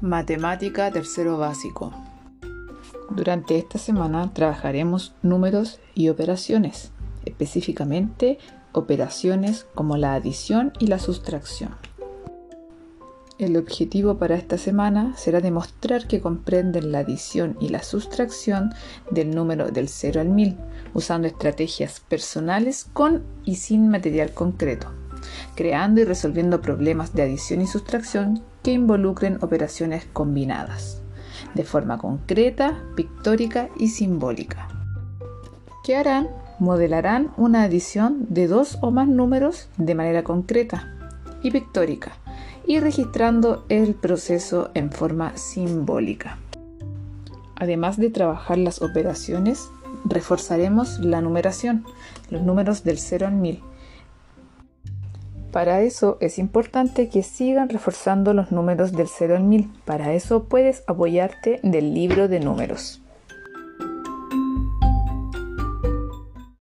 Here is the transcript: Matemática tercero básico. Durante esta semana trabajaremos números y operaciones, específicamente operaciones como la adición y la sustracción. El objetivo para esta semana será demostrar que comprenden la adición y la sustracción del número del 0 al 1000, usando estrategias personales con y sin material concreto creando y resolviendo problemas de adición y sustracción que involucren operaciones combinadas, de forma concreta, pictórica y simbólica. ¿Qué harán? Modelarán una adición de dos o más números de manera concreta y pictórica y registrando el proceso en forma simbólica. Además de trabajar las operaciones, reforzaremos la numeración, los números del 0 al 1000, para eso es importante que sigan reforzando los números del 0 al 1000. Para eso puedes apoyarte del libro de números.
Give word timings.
Matemática 0.00 0.90
tercero 0.90 1.36
básico. 1.36 1.92
Durante 3.10 3.58
esta 3.58 3.76
semana 3.76 4.32
trabajaremos 4.32 5.14
números 5.20 5.78
y 5.94 6.08
operaciones, 6.08 6.90
específicamente 7.26 8.38
operaciones 8.72 9.66
como 9.74 9.98
la 9.98 10.14
adición 10.14 10.72
y 10.78 10.86
la 10.86 10.98
sustracción. 10.98 11.76
El 13.38 13.58
objetivo 13.58 14.16
para 14.16 14.36
esta 14.36 14.56
semana 14.56 15.14
será 15.18 15.42
demostrar 15.42 16.06
que 16.06 16.22
comprenden 16.22 16.92
la 16.92 17.00
adición 17.00 17.58
y 17.60 17.68
la 17.68 17.82
sustracción 17.82 18.72
del 19.10 19.34
número 19.34 19.70
del 19.70 19.90
0 19.90 20.22
al 20.22 20.30
1000, 20.30 20.56
usando 20.94 21.28
estrategias 21.28 22.00
personales 22.00 22.86
con 22.94 23.22
y 23.44 23.56
sin 23.56 23.90
material 23.90 24.32
concreto 24.32 24.90
creando 25.54 26.00
y 26.00 26.04
resolviendo 26.04 26.60
problemas 26.60 27.14
de 27.14 27.22
adición 27.22 27.60
y 27.60 27.66
sustracción 27.66 28.42
que 28.70 28.74
involucren 28.74 29.38
operaciones 29.42 30.06
combinadas, 30.12 31.02
de 31.54 31.64
forma 31.64 31.98
concreta, 31.98 32.80
pictórica 32.94 33.68
y 33.76 33.88
simbólica. 33.88 34.68
¿Qué 35.82 35.96
harán? 35.96 36.28
Modelarán 36.60 37.32
una 37.36 37.64
adición 37.64 38.26
de 38.28 38.46
dos 38.46 38.78
o 38.80 38.92
más 38.92 39.08
números 39.08 39.68
de 39.76 39.96
manera 39.96 40.22
concreta 40.22 40.94
y 41.42 41.50
pictórica 41.50 42.12
y 42.64 42.78
registrando 42.78 43.64
el 43.68 43.94
proceso 43.94 44.70
en 44.74 44.92
forma 44.92 45.36
simbólica. 45.36 46.38
Además 47.56 47.96
de 47.96 48.10
trabajar 48.10 48.58
las 48.58 48.82
operaciones, 48.82 49.68
reforzaremos 50.04 51.00
la 51.00 51.20
numeración, 51.20 51.84
los 52.30 52.42
números 52.42 52.84
del 52.84 52.98
0 52.98 53.26
al 53.26 53.34
1000, 53.34 53.64
para 55.50 55.82
eso 55.82 56.16
es 56.20 56.38
importante 56.38 57.08
que 57.08 57.22
sigan 57.22 57.68
reforzando 57.68 58.34
los 58.34 58.52
números 58.52 58.92
del 58.92 59.08
0 59.08 59.36
al 59.36 59.44
1000. 59.44 59.70
Para 59.84 60.14
eso 60.14 60.44
puedes 60.44 60.84
apoyarte 60.86 61.60
del 61.62 61.92
libro 61.94 62.28
de 62.28 62.40
números. 62.40 63.02